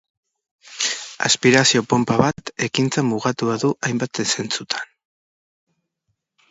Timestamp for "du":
3.67-3.73